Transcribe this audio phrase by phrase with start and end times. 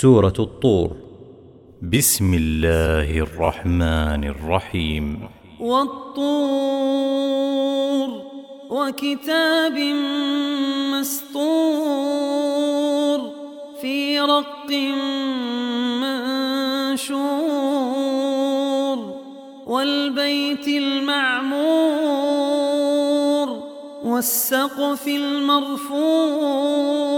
[0.00, 0.90] سورة الطور.
[1.82, 5.28] بسم الله الرحمن الرحيم.
[5.60, 6.08] والطور
[8.70, 9.78] وكتاب
[10.94, 11.78] مسطور
[13.80, 14.70] في رق
[16.02, 17.38] منشور
[19.66, 21.88] والبيت المعمور
[24.04, 27.17] والسقف المرفوع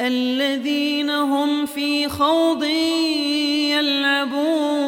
[0.00, 2.64] الذين هم في خوض
[3.72, 4.86] يلعبون.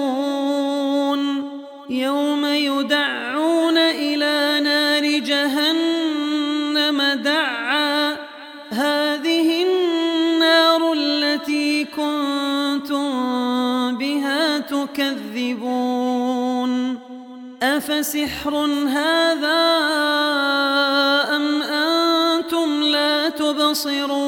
[1.91, 8.17] يوم يدعون إلى نار جهنم دعا.
[8.71, 13.09] هذه النار التي كنتم
[13.99, 16.09] بها تكذبون.
[17.63, 18.57] أفسحر
[18.87, 19.61] هذا
[21.37, 24.28] أم أنتم لا تبصرون؟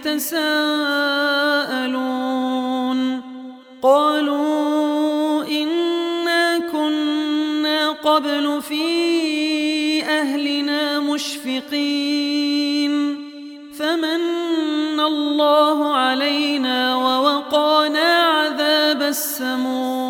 [0.00, 0.40] يتساءلون.
[3.82, 12.90] قالوا إنا كنا قبل في أهلنا مشفقين.
[13.78, 20.09] فمن الله علينا ووقانا عذاب السموم.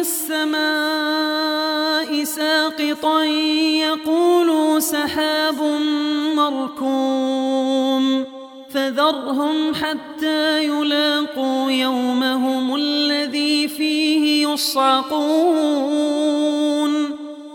[0.00, 1.70] السماء
[2.24, 5.62] ساقطا يقولوا سحاب
[6.34, 8.24] مركوم
[8.70, 15.90] فذرهم حتى يلاقوا يومهم الذي فيه يصعقون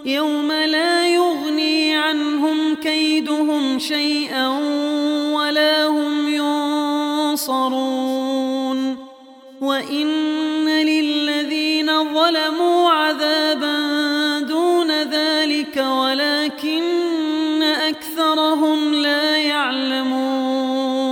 [0.06, 4.48] يوم لا يغني عنهم كيدهم شيئا
[5.34, 6.28] ولا هم
[7.34, 8.16] ينصرون
[9.62, 10.25] وإن
[12.26, 13.80] ظلموا عذابا
[14.40, 21.06] دون ذلك ولكن أكثرهم لا يعلمون.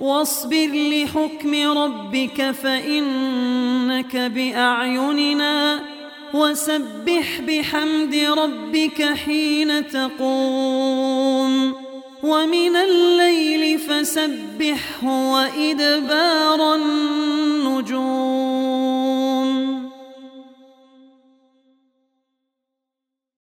[0.00, 5.80] واصبر لحكم ربك فإنك بأعيننا
[6.34, 11.74] وسبح بحمد ربك حين تقوم.
[12.22, 17.44] ومن الليل فسبحه وإدبار النار